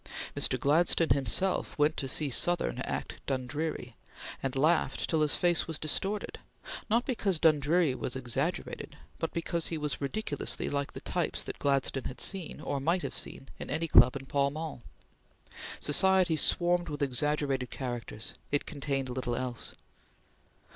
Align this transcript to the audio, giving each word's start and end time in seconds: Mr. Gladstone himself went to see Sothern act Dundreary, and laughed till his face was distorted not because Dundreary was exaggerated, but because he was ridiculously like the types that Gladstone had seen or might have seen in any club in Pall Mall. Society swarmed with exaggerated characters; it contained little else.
Mr. 0.35 0.59
Gladstone 0.59 1.09
himself 1.11 1.77
went 1.77 1.95
to 1.97 2.07
see 2.07 2.31
Sothern 2.31 2.79
act 2.85 3.23
Dundreary, 3.27 3.95
and 4.41 4.55
laughed 4.55 5.07
till 5.07 5.21
his 5.21 5.35
face 5.35 5.67
was 5.67 5.77
distorted 5.77 6.39
not 6.89 7.05
because 7.05 7.37
Dundreary 7.37 7.93
was 7.93 8.15
exaggerated, 8.15 8.97
but 9.19 9.31
because 9.31 9.67
he 9.67 9.77
was 9.77 10.01
ridiculously 10.01 10.71
like 10.71 10.93
the 10.93 11.01
types 11.01 11.43
that 11.43 11.59
Gladstone 11.59 12.05
had 12.05 12.19
seen 12.19 12.59
or 12.61 12.79
might 12.79 13.03
have 13.03 13.15
seen 13.15 13.49
in 13.59 13.69
any 13.69 13.87
club 13.87 14.15
in 14.15 14.25
Pall 14.25 14.49
Mall. 14.49 14.81
Society 15.79 16.35
swarmed 16.35 16.89
with 16.89 17.03
exaggerated 17.03 17.69
characters; 17.69 18.33
it 18.51 18.65
contained 18.65 19.07
little 19.11 19.35
else. 19.35 19.75